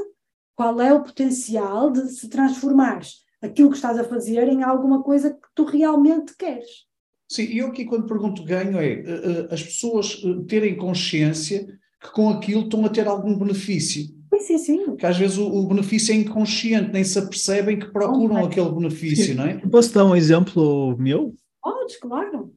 qual 0.55 0.81
é 0.81 0.93
o 0.93 1.03
potencial 1.03 1.91
de 1.91 2.09
se 2.11 2.29
transformares 2.29 3.25
aquilo 3.43 3.71
que 3.71 3.77
estás 3.77 3.99
a 3.99 4.05
fazer 4.05 4.49
em 4.49 4.63
alguma 4.63 5.03
coisa 5.03 5.33
que 5.35 5.49
tu 5.55 5.65
realmente 5.65 6.37
queres. 6.37 6.87
Sim, 7.29 7.45
eu 7.45 7.69
aqui 7.69 7.85
quando 7.85 8.07
pergunto 8.07 8.45
ganho 8.45 8.79
é 8.79 9.01
uh, 9.01 9.55
as 9.55 9.63
pessoas 9.63 10.23
uh, 10.23 10.45
terem 10.45 10.77
consciência 10.77 11.67
que 12.01 12.13
com 12.13 12.29
aquilo 12.29 12.63
estão 12.63 12.85
a 12.85 12.89
ter 12.89 13.07
algum 13.07 13.39
benefício. 13.39 14.05
Sim, 14.41 14.59
sim. 14.59 14.85
Porque 14.85 15.07
às 15.07 15.17
vezes 15.17 15.39
o, 15.39 15.47
o 15.47 15.67
benefício 15.67 16.13
é 16.13 16.17
inconsciente, 16.17 16.93
nem 16.93 17.03
se 17.03 17.19
apercebem 17.19 17.79
que 17.79 17.91
procuram 17.91 18.43
oh, 18.43 18.47
aquele 18.47 18.71
benefício, 18.71 19.27
sim. 19.27 19.35
não 19.35 19.45
é? 19.45 19.57
Posso 19.59 19.95
dar 19.95 20.05
um 20.05 20.15
exemplo 20.15 20.97
meu? 20.99 21.35
Podes, 21.63 21.97
claro. 21.97 22.39
Vou 22.39 22.53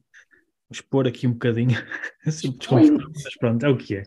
expor 0.72 1.06
aqui 1.06 1.26
um 1.26 1.32
bocadinho, 1.32 1.78
mas 2.26 2.42
pronto, 3.38 3.64
é 3.64 3.68
o 3.70 3.76
que 3.76 3.96
é. 3.96 4.02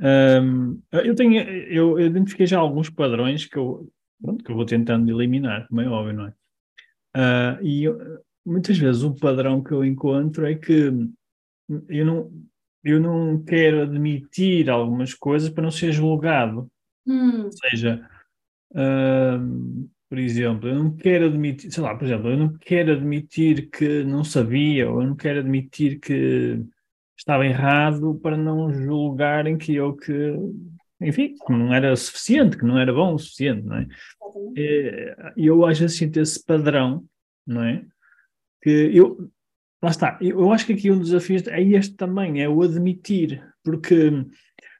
Um, 0.00 0.80
eu 0.92 1.14
tenho, 1.16 1.42
eu 1.42 1.98
identifiquei 1.98 2.46
já 2.46 2.58
alguns 2.58 2.88
padrões 2.88 3.44
que 3.44 3.56
eu, 3.56 3.90
pronto, 4.22 4.44
que 4.44 4.52
eu 4.52 4.54
vou 4.54 4.64
tentando 4.64 5.10
eliminar, 5.10 5.66
como 5.66 5.80
é 5.80 5.88
óbvio, 5.88 6.12
não 6.14 6.26
é? 6.26 6.32
Uh, 7.16 7.64
e 7.64 7.84
eu, 7.84 7.98
muitas 8.48 8.78
vezes 8.78 9.02
o 9.02 9.14
padrão 9.14 9.62
que 9.62 9.72
eu 9.72 9.84
encontro 9.84 10.46
é 10.46 10.54
que 10.54 10.90
eu 11.88 12.06
não, 12.06 12.32
eu 12.82 13.00
não 13.00 13.42
quero 13.42 13.82
admitir 13.82 14.70
algumas 14.70 15.12
coisas 15.12 15.50
para 15.50 15.62
não 15.62 15.70
ser 15.70 15.92
julgado. 15.92 16.70
Hum. 17.06 17.44
Ou 17.44 17.52
seja, 17.52 18.08
uh, 18.72 19.88
por 20.08 20.18
exemplo, 20.18 20.68
eu 20.68 20.74
não 20.76 20.96
quero 20.96 21.26
admitir, 21.26 21.70
sei 21.70 21.82
lá, 21.82 21.94
por 21.94 22.06
exemplo, 22.06 22.30
eu 22.30 22.36
não 22.38 22.56
quero 22.58 22.92
admitir 22.92 23.68
que 23.70 24.02
não 24.04 24.24
sabia, 24.24 24.90
ou 24.90 25.02
eu 25.02 25.08
não 25.08 25.16
quero 25.16 25.40
admitir 25.40 26.00
que 26.00 26.60
estava 27.16 27.44
errado 27.44 28.18
para 28.22 28.36
não 28.36 28.72
julgarem 28.72 29.58
que 29.58 29.74
eu 29.74 29.94
que, 29.94 30.34
enfim, 31.00 31.34
que 31.34 31.52
não 31.52 31.74
era 31.74 31.94
suficiente, 31.94 32.56
que 32.56 32.64
não 32.64 32.78
era 32.78 32.92
bom 32.92 33.14
o 33.14 33.18
suficiente, 33.18 33.66
não 33.66 33.76
é? 33.76 33.86
E 35.36 35.46
eu 35.46 35.66
acho 35.66 35.84
assim, 35.84 36.10
esse 36.16 36.44
padrão, 36.44 37.04
não 37.46 37.62
é? 37.62 37.84
Que 38.62 38.70
eu, 38.70 39.30
lá 39.82 39.90
está, 39.90 40.18
eu 40.20 40.52
acho 40.52 40.66
que 40.66 40.72
aqui 40.72 40.90
um 40.90 40.98
dos 40.98 41.10
desafios 41.10 41.46
é 41.46 41.62
este 41.62 41.94
também, 41.94 42.42
é 42.42 42.48
o 42.48 42.62
admitir, 42.62 43.42
porque, 43.62 44.10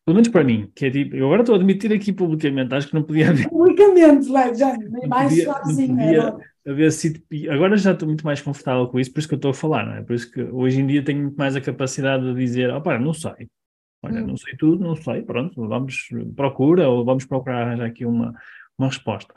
pelo 0.04 0.14
menos 0.14 0.28
para 0.28 0.44
mim, 0.44 0.70
que 0.74 0.86
é 0.86 0.90
tipo, 0.90 1.16
eu 1.16 1.26
agora 1.26 1.42
estou 1.42 1.54
a 1.54 1.58
admitir 1.58 1.92
aqui 1.92 2.12
publicamente, 2.12 2.74
acho 2.74 2.88
que 2.88 2.94
não 2.94 3.02
podia 3.02 3.30
haver. 3.30 3.48
Publicamente, 3.48 4.26
já, 4.26 4.76
nem 4.78 5.08
mais 5.08 5.30
podia, 5.30 5.52
sozinho. 5.52 6.40
Haver 6.66 6.92
sido, 6.92 7.22
agora 7.50 7.76
já 7.78 7.92
estou 7.92 8.06
muito 8.06 8.26
mais 8.26 8.42
confortável 8.42 8.88
com 8.88 9.00
isso, 9.00 9.10
por 9.12 9.20
isso 9.20 9.28
que 9.28 9.34
eu 9.34 9.38
estou 9.38 9.52
a 9.52 9.54
falar, 9.54 9.86
não 9.86 9.94
é? 9.94 10.02
Por 10.02 10.14
isso 10.14 10.30
que 10.30 10.42
hoje 10.42 10.80
em 10.80 10.86
dia 10.86 11.02
tenho 11.02 11.22
muito 11.22 11.36
mais 11.36 11.56
a 11.56 11.60
capacidade 11.60 12.24
de 12.24 12.34
dizer, 12.38 12.70
opá, 12.70 12.98
não 12.98 13.14
sei. 13.14 13.48
Olha, 14.02 14.22
hum. 14.22 14.28
não 14.28 14.36
sei 14.36 14.54
tudo, 14.56 14.84
não 14.84 14.94
sei, 14.94 15.22
pronto, 15.22 15.66
vamos, 15.66 16.08
procura, 16.36 16.88
ou 16.88 17.04
vamos 17.04 17.24
procurar 17.24 17.76
já 17.76 17.86
aqui 17.86 18.04
uma, 18.04 18.34
uma 18.78 18.88
resposta. 18.88 19.34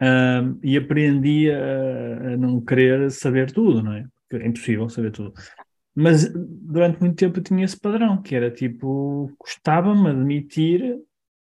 Um, 0.00 0.58
e 0.62 0.76
aprendi 0.76 1.50
a, 1.50 2.34
a, 2.34 2.36
não 2.36 2.60
querer 2.60 3.10
saber 3.10 3.50
tudo, 3.50 3.82
não 3.82 3.94
é? 3.94 4.06
porque 4.28 4.44
é 4.44 4.48
impossível 4.48 4.88
saber 4.88 5.12
tudo. 5.12 5.32
Mas 5.94 6.30
durante 6.32 7.00
muito 7.00 7.16
tempo 7.16 7.38
eu 7.38 7.42
tinha 7.42 7.64
esse 7.64 7.78
padrão, 7.78 8.20
que 8.20 8.34
era 8.34 8.50
tipo, 8.50 9.32
custava-me 9.38 10.10
admitir 10.10 11.00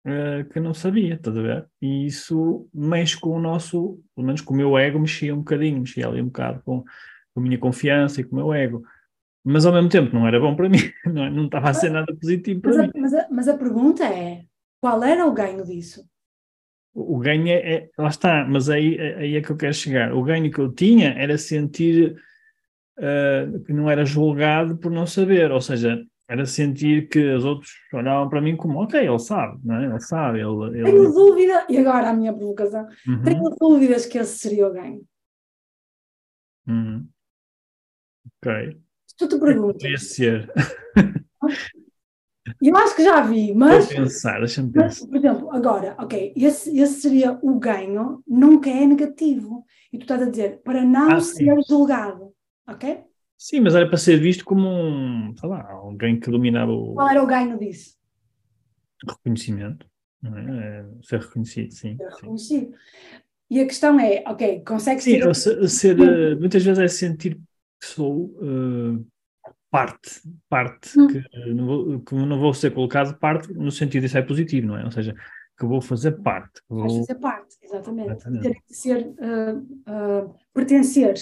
uh, 0.06 0.44
que 0.52 0.60
não 0.60 0.74
sabia, 0.74 1.14
estás 1.14 1.36
a 1.36 1.42
ver? 1.42 1.66
E 1.80 2.06
isso 2.06 2.68
mexe 2.74 3.18
com 3.18 3.30
o 3.30 3.40
nosso, 3.40 4.02
pelo 4.14 4.26
menos 4.26 4.42
com 4.42 4.52
o 4.52 4.56
meu 4.56 4.76
ego, 4.76 4.98
mexia 4.98 5.34
um 5.34 5.38
bocadinho, 5.38 5.80
mexia 5.80 6.06
ali 6.06 6.20
um 6.20 6.26
bocado 6.26 6.62
com, 6.62 6.82
com 6.82 7.40
a 7.40 7.42
minha 7.42 7.58
confiança 7.58 8.20
e 8.20 8.24
com 8.24 8.36
o 8.36 8.38
meu 8.38 8.52
ego. 8.52 8.84
Mas 9.42 9.64
ao 9.64 9.72
mesmo 9.72 9.88
tempo 9.88 10.14
não 10.14 10.26
era 10.26 10.38
bom 10.38 10.54
para 10.54 10.68
mim, 10.70 10.78
não, 11.06 11.24
é? 11.24 11.30
não 11.30 11.46
estava 11.46 11.70
a 11.70 11.74
ser 11.74 11.90
nada 11.90 12.14
positivo 12.14 12.60
para 12.60 12.74
mas 12.74 12.86
mim. 12.86 12.92
A, 12.94 13.00
mas, 13.00 13.14
a, 13.14 13.28
mas 13.30 13.48
a 13.48 13.56
pergunta 13.56 14.04
é: 14.04 14.44
qual 14.80 15.02
era 15.02 15.26
o 15.26 15.32
ganho 15.32 15.64
disso? 15.64 16.04
O 16.94 17.18
ganho 17.18 17.48
é, 17.48 17.74
é, 17.74 17.90
lá 17.98 18.08
está, 18.08 18.46
mas 18.48 18.70
aí, 18.70 19.00
aí 19.00 19.36
é 19.36 19.40
que 19.42 19.50
eu 19.50 19.56
quero 19.56 19.74
chegar. 19.74 20.14
O 20.14 20.22
ganho 20.22 20.50
que 20.50 20.60
eu 20.60 20.72
tinha 20.72 21.12
era 21.14 21.36
sentir 21.36 22.16
uh, 22.98 23.60
que 23.64 23.72
não 23.72 23.90
era 23.90 24.04
julgado 24.04 24.76
por 24.76 24.92
não 24.92 25.04
saber, 25.04 25.50
ou 25.50 25.60
seja, 25.60 26.00
era 26.28 26.46
sentir 26.46 27.08
que 27.08 27.18
os 27.34 27.44
outros 27.44 27.72
olhavam 27.92 28.28
para 28.28 28.40
mim 28.40 28.56
como, 28.56 28.80
ok, 28.80 29.00
ele 29.00 29.18
sabe, 29.18 29.58
não 29.64 29.74
é? 29.74 29.86
Ele 29.86 30.00
sabe, 30.00 30.38
ele... 30.38 30.78
ele... 30.78 30.84
Tenho 30.84 31.12
dúvida, 31.12 31.66
e 31.68 31.78
agora 31.78 32.10
a 32.10 32.14
minha 32.14 32.32
provocação, 32.32 32.86
uhum. 33.06 33.22
tenho 33.22 33.56
dúvidas 33.60 34.06
que 34.06 34.18
esse 34.18 34.38
seria 34.38 34.68
o 34.68 34.72
ganho. 34.72 35.02
Uhum. 36.68 37.08
Ok. 38.40 38.80
Se 39.06 39.16
tu 39.16 39.28
te 39.28 39.38
perguntas... 39.38 39.82
Podia 39.82 39.98
ser. 39.98 40.52
Eu 42.66 42.76
acho 42.78 42.96
que 42.96 43.04
já 43.04 43.20
vi, 43.20 43.52
mas. 43.54 43.86
Vou 43.86 43.96
pensar, 43.96 44.38
deixa-me 44.38 44.72
pensar. 44.72 44.86
Mas, 44.86 45.06
por 45.06 45.16
exemplo, 45.16 45.52
agora, 45.52 45.94
ok, 45.98 46.32
esse, 46.34 46.78
esse 46.78 47.02
seria 47.02 47.38
o 47.42 47.58
ganho, 47.58 48.22
nunca 48.26 48.70
é 48.70 48.86
negativo. 48.86 49.66
E 49.92 49.98
tu 49.98 50.02
estás 50.02 50.22
a 50.22 50.30
dizer, 50.30 50.62
para 50.64 50.82
não 50.82 51.10
ah, 51.12 51.20
ser 51.20 51.54
julgado, 51.68 52.32
ok? 52.66 53.04
Sim, 53.36 53.60
mas 53.60 53.74
era 53.74 53.86
para 53.86 53.98
ser 53.98 54.18
visto 54.18 54.44
como 54.44 54.66
um, 54.66 55.34
sei 55.36 55.48
lá, 55.48 55.70
alguém 55.72 56.18
que 56.18 56.30
dominava 56.30 56.72
o. 56.72 56.94
Qual 56.94 57.10
era 57.10 57.22
o 57.22 57.26
ganho 57.26 57.58
disso? 57.58 57.98
Reconhecimento, 59.06 59.86
não 60.22 60.38
é? 60.38 60.78
é 60.80 60.84
ser 61.02 61.20
reconhecido, 61.20 61.70
sim. 61.70 61.96
Ser 61.98 62.08
reconhecido. 62.08 62.66
Sim. 62.66 62.74
E 63.50 63.60
a 63.60 63.66
questão 63.66 64.00
é, 64.00 64.24
ok, 64.26 64.62
consegue 64.66 65.02
ser. 65.02 65.34
Sim, 65.34 65.68
ser, 65.68 66.00
eh, 66.00 66.34
muitas 66.36 66.64
vezes 66.64 66.82
é 66.82 66.88
sentir 66.88 67.34
que 67.78 67.86
sou. 67.86 68.34
Uh, 68.40 69.06
parte, 69.74 70.22
parte, 70.48 70.96
hum. 70.96 71.08
que, 71.08 71.52
não 71.52 71.66
vou, 71.66 72.00
que 72.00 72.14
não 72.14 72.38
vou 72.38 72.54
ser 72.54 72.70
colocado 72.70 73.18
parte 73.18 73.52
no 73.52 73.72
sentido 73.72 74.06
isso 74.06 74.16
é 74.16 74.22
positivo, 74.22 74.68
não 74.68 74.78
é? 74.78 74.84
Ou 74.84 74.90
seja, 74.92 75.12
que 75.58 75.66
vou 75.66 75.80
fazer 75.80 76.12
parte. 76.12 76.60
Que 76.60 76.74
vou... 76.74 76.88
fazer 76.88 77.16
parte, 77.16 77.56
exatamente. 77.60 78.12
exatamente. 78.12 78.42
Ter 78.42 78.54
que 78.54 78.72
ser, 78.72 79.04
uh, 79.04 79.58
uh, 79.58 80.34
pertencer. 80.52 81.14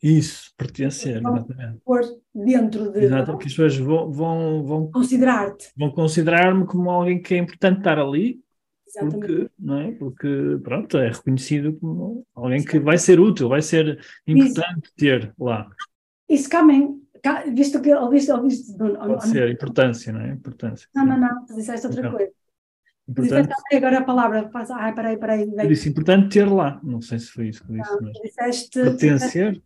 Isso, 0.00 0.52
pertencer, 0.56 1.16
exatamente. 1.16 1.80
Pôr 1.84 2.02
dentro 2.32 2.92
de. 2.92 3.00
Exato, 3.00 3.36
que 3.36 3.48
as 3.48 3.52
pessoas 3.52 3.76
vão, 3.76 4.12
vão, 4.12 4.64
vão 4.64 4.90
considerar-te. 4.92 5.72
Vão 5.76 5.90
considerar-me 5.90 6.66
como 6.66 6.88
alguém 6.90 7.20
que 7.20 7.34
é 7.34 7.38
importante 7.38 7.78
estar 7.78 7.98
ali. 7.98 8.40
Exatamente. 8.86 9.18
Porque, 9.18 9.50
não 9.58 9.80
é? 9.80 9.92
porque, 9.92 10.58
pronto, 10.62 10.96
é 10.96 11.08
reconhecido 11.08 11.72
como 11.80 12.24
alguém 12.36 12.64
que 12.64 12.78
vai 12.78 12.98
ser 12.98 13.18
útil, 13.18 13.48
vai 13.48 13.62
ser 13.62 13.98
importante 14.28 14.84
Isso. 14.84 14.94
ter 14.96 15.34
lá. 15.36 15.68
Isso 16.28 16.48
também 16.48 16.99
visto 17.52 17.80
que 17.80 17.94
ouviste, 17.94 18.30
ouviste 18.32 18.76
Bruno. 18.76 18.98
Pode 18.98 19.28
ser, 19.28 19.50
importância, 19.50 20.12
não 20.12 20.20
é? 20.20 20.28
Importância. 20.30 20.88
Não, 20.94 21.06
não, 21.06 21.18
não, 21.18 21.44
tu 21.44 21.54
disseste 21.54 21.86
outra 21.86 22.00
então, 22.00 22.12
coisa. 22.12 22.32
Importante... 23.08 23.48
Disseste 23.48 23.76
agora 23.76 23.98
a 23.98 24.04
palavra, 24.04 24.50
ai, 24.72 24.94
peraí, 24.94 25.16
peraí. 25.16 25.42
Eu 25.42 25.68
disse 25.68 25.88
importante 25.88 26.28
ter 26.28 26.44
lá, 26.44 26.80
não 26.82 27.00
sei 27.00 27.18
se 27.18 27.30
foi 27.30 27.48
isso 27.48 27.64
que 27.64 27.72
eu 27.72 27.76
disse. 27.76 27.90
Não, 27.90 28.02
mas... 28.02 28.12
disseste, 28.22 28.80
Pertencer? 28.80 29.62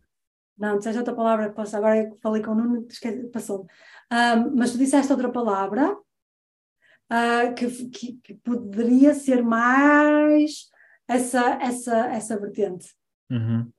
Não, 0.57 0.77
disseste 0.77 0.97
outra 0.97 1.13
palavra 1.13 1.51
passou, 1.51 1.77
agora 1.77 1.97
eu 1.97 2.17
falei 2.21 2.41
com 2.41 2.51
o 2.51 2.55
Nuno, 2.55 2.87
passou 3.31 3.67
um, 4.11 4.55
mas 4.55 4.71
tu 4.71 4.77
disseste 4.77 5.11
outra 5.11 5.29
palavra 5.29 5.91
uh, 5.93 7.53
que, 7.55 7.89
que, 7.89 8.13
que, 8.23 8.33
poderia 8.35 9.13
ser 9.13 9.43
mais 9.43 10.69
essa, 11.07 11.59
essa, 11.61 12.07
essa 12.07 12.39
vertente. 12.39 12.93
Uhum. 13.29 13.69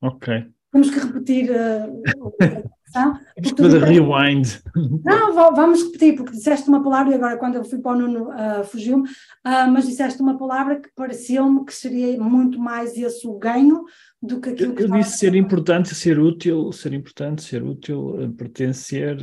Ok. 0.00 0.52
Temos 0.72 0.90
que 0.90 0.98
repetir 0.98 1.50
uh, 1.50 2.02
Fazer 2.92 3.82
rewind. 3.82 4.62
Não, 5.04 5.34
vamos 5.34 5.82
repetir, 5.82 6.16
porque 6.16 6.32
disseste 6.32 6.68
uma 6.68 6.82
palavra, 6.82 7.12
e 7.12 7.14
agora 7.14 7.36
quando 7.36 7.56
eu 7.56 7.64
fui 7.64 7.78
para 7.78 7.92
o 7.92 7.98
Nuno 8.00 8.30
uh, 8.30 8.64
fugiu-me, 8.64 9.08
uh, 9.08 9.70
mas 9.70 9.86
disseste 9.86 10.20
uma 10.22 10.38
palavra 10.38 10.80
que 10.80 10.88
pareceu-me 10.94 11.64
que 11.64 11.74
seria 11.74 12.18
muito 12.22 12.58
mais 12.58 12.96
esse 12.96 13.26
o 13.26 13.38
ganho 13.38 13.84
do 14.22 14.40
que 14.40 14.50
aquilo 14.50 14.72
eu, 14.72 14.74
que 14.76 14.82
Eu 14.84 14.90
disse 14.90 15.18
ser 15.18 15.34
importante, 15.34 15.94
ser 15.94 16.18
útil, 16.18 16.72
ser 16.72 16.92
importante, 16.92 17.42
ser 17.42 17.62
útil, 17.62 18.24
uh, 18.24 18.32
pertencer, 18.32 19.18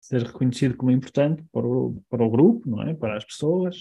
ser 0.00 0.22
reconhecido 0.22 0.76
como 0.76 0.90
importante 0.90 1.42
para 1.52 1.66
o, 1.66 2.02
para 2.08 2.24
o 2.24 2.30
grupo, 2.30 2.68
não 2.68 2.82
é? 2.82 2.94
Para 2.94 3.16
as 3.16 3.24
pessoas. 3.24 3.76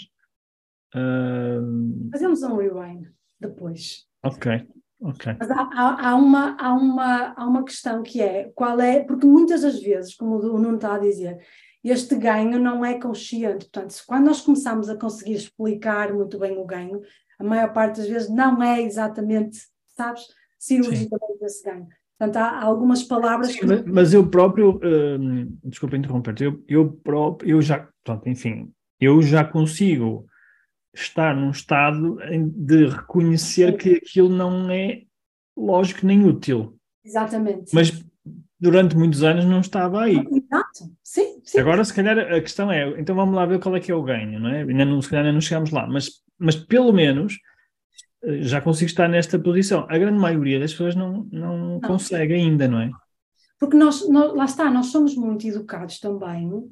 Fazemos 2.12 2.42
um 2.44 2.58
rewind 2.58 3.08
depois. 3.40 4.06
Ok. 4.24 4.68
Okay. 5.02 5.36
Mas 5.40 5.50
há, 5.50 5.70
há, 5.74 6.10
há, 6.10 6.16
uma, 6.16 6.56
há, 6.60 6.74
uma, 6.74 7.34
há 7.36 7.46
uma 7.46 7.66
questão 7.66 8.04
que 8.04 8.22
é 8.22 8.52
qual 8.54 8.80
é, 8.80 9.04
porque 9.04 9.26
muitas 9.26 9.64
das 9.64 9.82
vezes, 9.82 10.16
como 10.16 10.36
o 10.36 10.60
Nuno 10.60 10.76
está 10.76 10.96
a 10.96 11.00
dizer, 11.00 11.40
este 11.84 12.16
ganho 12.16 12.60
não 12.60 12.86
é 12.86 13.00
consciente. 13.00 13.66
Portanto, 13.66 13.96
quando 14.06 14.26
nós 14.26 14.42
começamos 14.42 14.90
a 14.90 14.96
conseguir 14.96 15.34
explicar 15.34 16.14
muito 16.14 16.38
bem 16.38 16.58
o 16.58 16.66
ganho, 16.66 17.02
a 17.40 17.44
maior 17.44 17.74
parte 17.74 17.98
das 17.98 18.08
vezes 18.08 18.30
não 18.30 18.62
é 18.62 18.82
exatamente, 18.84 19.58
sabes, 19.98 20.22
cirurgicamente 20.60 21.44
esse 21.44 21.64
ganho. 21.64 21.88
Portanto, 22.20 22.38
há, 22.38 22.64
algumas 22.64 23.02
palavras 23.02 23.52
Sim, 23.52 23.60
que... 23.60 23.66
Mas 23.90 24.14
eu 24.14 24.30
próprio, 24.30 24.80
hum, 24.84 25.58
desculpa 25.64 25.98
interromper-te, 25.98 26.44
eu, 26.44 26.64
eu 26.68 26.92
próprio, 27.04 27.50
eu 27.50 27.62
já, 27.64 27.80
portanto, 27.80 28.30
enfim, 28.30 28.72
eu 29.00 29.20
já 29.24 29.44
consigo 29.44 30.28
estar 30.94 31.36
num 31.36 31.52
estado 31.52 32.18
de 32.56 32.88
reconhecer 32.88 33.78
que 33.78 33.96
aquilo 33.96 34.30
não 34.30 34.70
é 34.70 35.04
lógico 35.56 36.06
nem 36.06 36.26
útil. 36.26 36.78
Exatamente. 37.04 37.74
Mas 37.74 38.04
durante 38.60 38.96
muitos 38.96 39.24
anos 39.24 39.46
não 39.46 39.60
estava 39.60 40.04
aí. 40.04 40.18
Exato, 40.18 40.92
sim, 41.04 41.42
sim. 41.44 41.60
Agora, 41.60 41.84
se 41.84 41.94
calhar, 41.94 42.18
a 42.20 42.42
questão 42.42 42.72
é, 42.72 43.00
então 43.00 43.16
vamos 43.16 43.36
lá 43.36 43.46
ver 43.46 43.60
qual 43.60 43.76
é 43.76 43.80
que 43.80 43.92
é 43.92 43.96
o 43.96 44.04
ganho, 44.04 44.40
não 44.40 44.50
é? 44.50 44.62
Ainda 44.62 44.86
não, 44.86 45.02
se 45.02 45.10
calhar 45.10 45.26
ainda 45.26 45.34
não 45.34 45.42
chegamos 45.42 45.72
lá, 45.72 45.88
mas, 45.88 46.22
mas 46.38 46.56
pelo 46.56 46.92
menos 46.94 47.40
eh, 48.24 48.44
já 48.44 48.62
consigo 48.62 48.90
estar 48.90 49.08
nesta 49.08 49.40
posição. 49.40 49.88
A 49.90 49.98
grande 49.98 50.20
maioria 50.20 50.60
das 50.60 50.72
pessoas 50.72 50.96
não, 50.96 51.28
não, 51.32 51.58
não. 51.58 51.82
consegue 51.82 52.34
ainda, 52.34 52.68
não 52.68 52.82
é? 52.82 52.92
Porque 53.60 53.78
nós, 53.78 54.08
nós, 54.10 54.34
lá 54.34 54.46
está, 54.46 54.70
nós 54.70 54.88
somos 54.88 55.16
muito 55.16 55.48
educados 55.48 56.00
também 56.00 56.72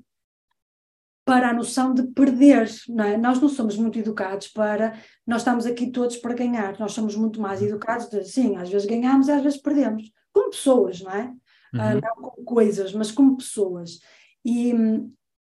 para 1.29 1.51
a 1.51 1.53
noção 1.53 1.93
de 1.93 2.07
perder, 2.07 2.67
não 2.87 3.03
é? 3.03 3.15
Nós 3.15 3.39
não 3.39 3.47
somos 3.47 3.77
muito 3.77 3.99
educados 3.99 4.47
para, 4.47 4.97
nós 5.27 5.41
estamos 5.41 5.67
aqui 5.67 5.91
todos 5.91 6.17
para 6.17 6.33
ganhar, 6.33 6.79
nós 6.79 6.91
somos 6.91 7.15
muito 7.15 7.39
mais 7.39 7.61
educados 7.61 8.09
de, 8.09 8.23
sim, 8.23 8.55
às 8.55 8.67
vezes 8.67 8.87
ganhamos 8.87 9.27
e 9.27 9.31
às 9.31 9.43
vezes 9.43 9.61
perdemos, 9.61 10.11
como 10.33 10.49
pessoas, 10.49 11.01
não 11.01 11.11
é? 11.11 11.31
Ah, 11.75 11.91
uhum. 11.93 11.97
Uh, 11.97 12.01
não 12.01 12.31
como 12.31 12.45
coisas, 12.45 12.93
mas 12.93 13.11
como 13.11 13.37
pessoas. 13.37 13.99
E, 14.43 14.73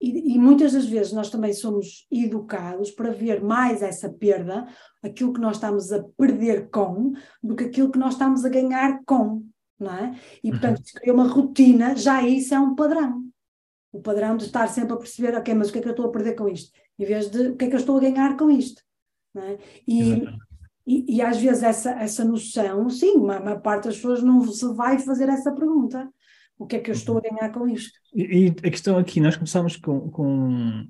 e, 0.01 0.33
e, 0.33 0.39
muitas 0.39 0.73
das 0.73 0.87
vezes 0.87 1.13
nós 1.13 1.29
também 1.29 1.53
somos 1.53 2.07
educados 2.11 2.89
para 2.89 3.11
ver 3.11 3.43
mais 3.43 3.83
essa 3.83 4.09
perda, 4.09 4.65
aquilo 5.03 5.31
que 5.31 5.39
nós 5.39 5.57
estamos 5.57 5.91
a 5.91 6.03
perder 6.17 6.71
com, 6.71 7.13
do 7.43 7.55
que 7.55 7.65
aquilo 7.65 7.91
que 7.91 7.99
nós 7.99 8.13
estamos 8.13 8.43
a 8.43 8.49
ganhar 8.49 8.99
com, 9.05 9.45
não 9.79 9.93
é? 9.93 10.19
E 10.43 10.49
portanto, 10.49 10.79
uhum. 10.79 10.83
cria 10.95 11.13
uma 11.13 11.27
rotina, 11.27 11.95
já 11.95 12.23
isso 12.23 12.55
é 12.55 12.59
um 12.59 12.73
padrão 12.73 13.26
o 13.97 14.01
padrão 14.01 14.37
de 14.37 14.45
estar 14.45 14.67
sempre 14.67 14.93
a 14.93 14.97
perceber, 14.97 15.35
ok, 15.35 15.53
mas 15.53 15.69
o 15.69 15.73
que 15.73 15.79
é 15.79 15.81
que 15.81 15.87
eu 15.87 15.91
estou 15.91 16.05
a 16.05 16.11
perder 16.11 16.35
com 16.35 16.47
isto? 16.47 16.71
Em 16.97 17.05
vez 17.05 17.29
de 17.29 17.49
o 17.49 17.55
que 17.55 17.65
é 17.65 17.67
que 17.67 17.75
eu 17.75 17.79
estou 17.79 17.97
a 17.97 18.01
ganhar 18.01 18.37
com 18.37 18.49
isto? 18.49 18.81
É? 19.35 19.57
E, 19.87 20.23
e, 20.85 21.17
e, 21.17 21.21
às 21.21 21.37
vezes 21.37 21.61
essa, 21.61 21.91
essa 21.91 22.23
noção, 22.23 22.89
sim, 22.89 23.17
a 23.29 23.39
maior 23.39 23.61
parte 23.61 23.85
das 23.85 23.95
pessoas 23.95 24.23
não 24.23 24.41
se 24.41 24.65
vai 24.73 24.97
fazer 24.97 25.29
essa 25.29 25.51
pergunta. 25.51 26.09
O 26.57 26.65
que 26.65 26.77
é 26.77 26.79
que 26.79 26.89
eu 26.89 26.95
estou 26.95 27.17
a 27.17 27.21
ganhar 27.21 27.51
com 27.51 27.67
isto? 27.67 27.99
E, 28.15 28.47
e 28.47 28.47
a 28.47 28.71
questão 28.71 28.97
aqui, 28.97 29.19
nós 29.19 29.35
começamos 29.35 29.75
com, 29.77 30.09
com, 30.09 30.87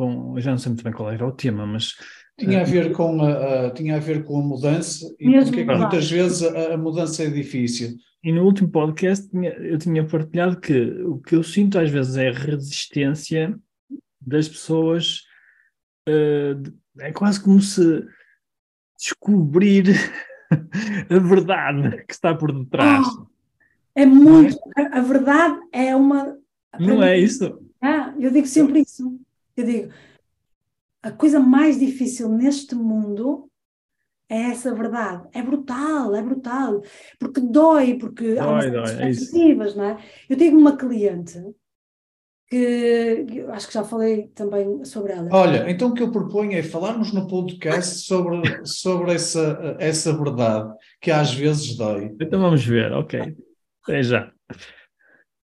com, 0.00 0.38
eu 0.38 0.40
já 0.40 0.50
não 0.50 0.58
sei 0.58 0.70
muito 0.70 0.82
bem 0.82 0.92
qual 0.92 1.10
era 1.10 1.26
o 1.26 1.32
tema, 1.32 1.66
mas 1.66 1.94
tinha 2.38 2.62
a 2.62 2.64
ver 2.64 2.92
com 2.92 3.22
a, 3.22 3.66
a 3.66 3.70
tinha 3.70 3.96
a 3.96 3.98
ver 3.98 4.24
com 4.24 4.38
a 4.38 4.42
mudança 4.42 5.14
e 5.20 5.28
Mesmo 5.28 5.52
porque 5.52 5.70
é 5.70 5.76
muitas 5.76 6.10
vezes 6.10 6.42
a, 6.42 6.74
a, 6.74 6.78
mudança 6.78 7.22
é 7.22 7.28
difícil. 7.28 7.96
E 8.24 8.32
no 8.32 8.44
último 8.44 8.70
podcast 8.70 9.28
eu 9.34 9.78
tinha 9.78 10.06
partilhado 10.06 10.58
que 10.58 10.90
o 11.04 11.18
que 11.18 11.34
eu 11.34 11.42
sinto 11.42 11.78
às 11.78 11.90
vezes 11.90 12.16
é 12.16 12.28
a 12.28 12.32
resistência 12.32 13.54
das 14.18 14.48
pessoas. 14.48 15.20
Uh, 16.08 16.72
é 16.98 17.12
quase 17.12 17.42
como 17.42 17.60
se 17.60 18.04
descobrir 18.98 19.84
a 21.10 21.18
verdade 21.18 22.04
que 22.06 22.14
está 22.14 22.34
por 22.34 22.52
detrás. 22.52 23.06
Oh, 23.06 23.26
é 23.94 24.06
muito. 24.06 24.56
É? 24.78 24.98
A 24.98 25.00
verdade 25.02 25.60
é 25.72 25.94
uma. 25.94 26.38
Não 26.78 27.02
é 27.02 27.18
isso? 27.18 27.60
Ah, 27.82 28.14
eu 28.18 28.30
digo 28.30 28.46
sempre 28.46 28.80
isso. 28.80 29.19
Eu 29.60 29.66
digo, 29.66 29.92
a 31.02 31.10
coisa 31.10 31.40
mais 31.40 31.78
difícil 31.78 32.28
neste 32.28 32.74
mundo 32.74 33.50
é 34.28 34.50
essa 34.50 34.74
verdade. 34.74 35.28
É 35.32 35.42
brutal, 35.42 36.14
é 36.14 36.22
brutal. 36.22 36.82
Porque 37.18 37.40
dói, 37.40 37.98
porque 37.98 38.36
há 38.38 38.48
umas 38.48 38.70
Dói, 38.70 38.72
dói, 38.72 39.02
é 39.02 39.10
expectativas, 39.10 39.74
não 39.74 39.84
é? 39.84 39.98
Eu 40.28 40.36
tive 40.36 40.56
uma 40.56 40.76
cliente 40.76 41.38
que 42.48 43.44
acho 43.50 43.68
que 43.68 43.74
já 43.74 43.84
falei 43.84 44.28
também 44.28 44.84
sobre 44.84 45.12
ela. 45.12 45.28
Olha, 45.32 45.70
então 45.70 45.88
o 45.88 45.94
que 45.94 46.02
eu 46.02 46.10
proponho 46.10 46.52
é 46.52 46.62
falarmos 46.62 47.12
no 47.12 47.26
podcast 47.28 48.00
sobre, 48.06 48.42
sobre 48.66 49.14
essa, 49.14 49.76
essa 49.78 50.12
verdade 50.16 50.72
que 51.00 51.10
às 51.10 51.32
vezes 51.32 51.76
dói. 51.76 52.14
Então 52.20 52.40
vamos 52.40 52.64
ver, 52.64 52.92
ok. 52.92 53.36
Até 53.82 54.02
já. 54.02 54.32